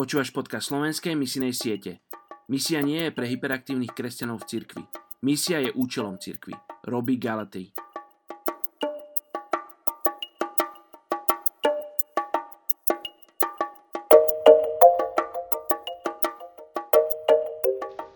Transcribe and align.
Počúvaš 0.00 0.32
podcast 0.32 0.72
slovenskej 0.72 1.12
misijnej 1.12 1.52
siete. 1.52 2.00
Misia 2.48 2.80
nie 2.80 3.04
je 3.04 3.12
pre 3.12 3.28
hyperaktívnych 3.28 3.92
kresťanov 3.92 4.40
v 4.40 4.48
cirkvi. 4.48 4.84
Misia 5.20 5.60
je 5.60 5.76
účelom 5.76 6.16
cirkvi. 6.16 6.56
Robí 6.88 7.20
Galatej. 7.20 7.68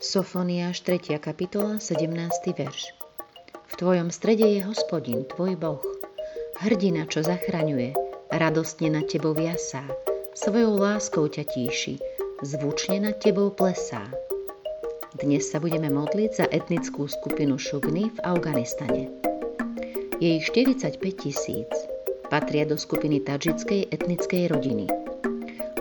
Sofoniáš 0.01 0.80
3. 0.89 1.21
kapitola, 1.21 1.77
17. 1.77 2.09
verš. 2.57 2.96
V 3.69 3.75
tvojom 3.77 4.08
strede 4.08 4.49
je 4.57 4.64
hospodin, 4.64 5.29
tvoj 5.29 5.61
boh, 5.61 5.85
hrdina, 6.64 7.05
čo 7.05 7.21
zachraňuje, 7.21 7.93
radostne 8.32 8.89
nad 8.89 9.05
tebou 9.05 9.36
viasá, 9.36 9.85
svojou 10.34 10.74
láskou 10.82 11.30
ťa 11.30 11.46
tíši, 11.46 11.94
zvučne 12.43 13.06
nad 13.06 13.22
tebou 13.22 13.54
plesá. 13.54 14.02
Dnes 15.14 15.46
sa 15.46 15.62
budeme 15.62 15.86
modliť 15.94 16.30
za 16.34 16.46
etnickú 16.50 17.07
skupinu 17.07 17.54
Šugny 17.54 18.10
v 18.10 18.18
Afganistane. 18.26 19.14
Je 20.18 20.43
ich 20.43 20.46
45 20.50 20.98
tisíc. 21.22 21.70
Patria 22.26 22.66
do 22.66 22.74
skupiny 22.74 23.22
tadžickej 23.22 23.94
etnickej 23.94 24.50
rodiny. 24.50 24.90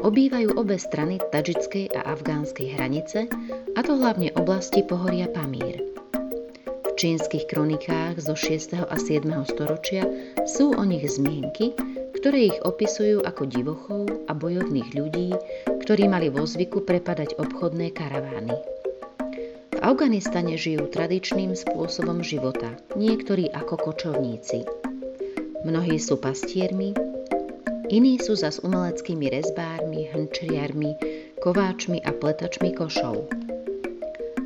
Obývajú 0.05 0.53
obe 0.53 0.77
strany 0.77 1.17
tadžickej 1.33 1.97
a 1.97 2.13
afgánskej 2.13 2.77
hranice, 2.77 3.25
a 3.73 3.79
to 3.81 3.97
hlavne 3.97 4.29
oblasti 4.37 4.85
pohoria 4.85 5.25
Pamír. 5.33 5.81
V 6.85 6.91
čínskych 6.93 7.49
kronikách 7.49 8.21
zo 8.21 8.37
6. 8.37 8.85
a 8.85 8.95
7. 9.01 9.33
storočia 9.49 10.05
sú 10.45 10.77
o 10.77 10.83
nich 10.85 11.09
zmienky, 11.09 11.73
ktoré 12.23 12.55
ich 12.55 12.59
opisujú 12.63 13.19
ako 13.27 13.43
divochov 13.51 14.07
a 14.07 14.33
bojovných 14.33 14.95
ľudí, 14.95 15.35
ktorí 15.83 16.07
mali 16.07 16.31
vo 16.31 16.47
zvyku 16.47 16.87
prepadať 16.87 17.35
obchodné 17.35 17.91
karavány. 17.91 18.55
V 19.75 19.79
Afganistane 19.83 20.55
žijú 20.55 20.87
tradičným 20.87 21.51
spôsobom 21.51 22.23
života, 22.23 22.79
niektorí 22.95 23.51
ako 23.51 23.75
kočovníci. 23.91 24.63
Mnohí 25.67 25.99
sú 25.99 26.15
pastiermi, 26.15 26.95
iní 27.91 28.15
sú 28.23 28.39
zas 28.39 28.63
umeleckými 28.63 29.27
rezbármi, 29.27 30.07
hrnčriarmi, 30.15 30.95
kováčmi 31.43 31.99
a 32.07 32.15
pletačmi 32.15 32.71
košov. 32.71 33.27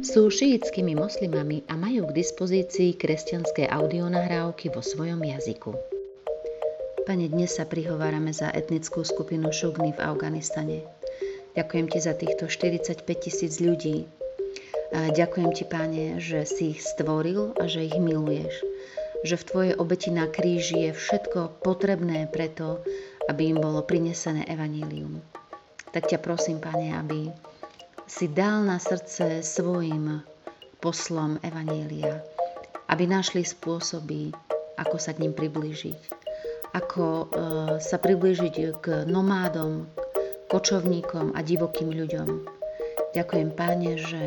Sú 0.02 0.34
šiitskými 0.34 0.98
moslimami 0.98 1.62
a 1.70 1.78
majú 1.78 2.10
k 2.10 2.26
dispozícii 2.26 2.98
kresťanské 2.98 3.70
audionahrávky 3.70 4.74
vo 4.74 4.82
svojom 4.82 5.22
jazyku. 5.22 5.97
Pane, 7.08 7.32
dnes 7.32 7.56
sa 7.56 7.64
prihovárame 7.64 8.36
za 8.36 8.52
etnickú 8.52 9.00
skupinu 9.00 9.48
Šugny 9.48 9.96
v 9.96 10.04
Afganistane. 10.04 10.84
Ďakujem 11.56 11.88
Ti 11.88 12.00
za 12.04 12.12
týchto 12.12 12.52
45 12.52 13.08
tisíc 13.16 13.64
ľudí. 13.64 14.04
A 14.92 15.16
ďakujem 15.16 15.56
Ti, 15.56 15.64
Pane, 15.72 16.20
že 16.20 16.44
si 16.44 16.76
ich 16.76 16.84
stvoril 16.84 17.56
a 17.64 17.72
že 17.72 17.88
ich 17.88 17.96
miluješ. 17.96 18.60
Že 19.24 19.40
v 19.40 19.48
Tvojej 19.48 19.74
obeti 19.80 20.12
na 20.12 20.28
kríži 20.28 20.92
je 20.92 20.92
všetko 20.92 21.64
potrebné 21.64 22.28
preto, 22.28 22.84
aby 23.32 23.56
im 23.56 23.64
bolo 23.64 23.88
prinesené 23.88 24.44
evanílium. 24.44 25.24
Tak 25.96 26.12
ťa 26.12 26.20
prosím, 26.20 26.60
Pane, 26.60 26.92
aby 26.92 27.32
si 28.04 28.28
dal 28.28 28.68
na 28.68 28.84
srdce 28.84 29.48
svojim 29.48 30.28
poslom 30.84 31.40
evanília, 31.40 32.20
aby 32.92 33.08
našli 33.08 33.48
spôsoby, 33.48 34.36
ako 34.76 35.00
sa 35.00 35.16
k 35.16 35.24
ním 35.24 35.32
priblížiť 35.32 36.27
ako 36.74 37.04
e, 37.06 37.26
sa 37.80 37.98
priblížiť 38.00 38.56
k 38.82 38.86
nomádom, 39.08 39.88
kočovníkom 40.48 41.36
a 41.36 41.44
divokým 41.44 41.92
ľuďom. 41.92 42.28
Ďakujem 43.12 43.50
páne, 43.56 44.00
že 44.00 44.24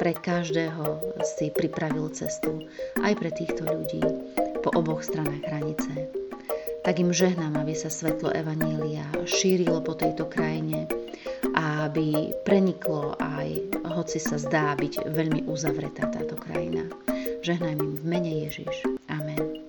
pre 0.00 0.16
každého 0.16 0.98
si 1.22 1.52
pripravil 1.52 2.10
cestu, 2.10 2.66
aj 2.98 3.12
pre 3.14 3.30
týchto 3.30 3.62
ľudí 3.68 4.02
po 4.64 4.72
oboch 4.74 5.04
stranách 5.04 5.44
hranice. 5.46 6.10
Tak 6.82 6.98
im 6.98 7.14
žehnám, 7.14 7.62
aby 7.62 7.78
sa 7.78 7.86
svetlo 7.86 8.34
Evanília 8.34 9.06
šírilo 9.22 9.78
po 9.86 9.94
tejto 9.94 10.26
krajine 10.26 10.90
a 11.54 11.86
aby 11.86 12.34
preniklo 12.42 13.14
aj, 13.22 13.54
hoci 13.86 14.18
sa 14.18 14.34
zdá 14.34 14.74
byť 14.74 15.06
veľmi 15.06 15.46
uzavretá 15.46 16.10
táto 16.10 16.34
krajina. 16.34 16.90
Žehnajme 17.46 17.82
im 17.86 17.94
v 17.98 18.04
mene 18.06 18.32
Ježiš. 18.50 18.82
Amen. 19.06 19.61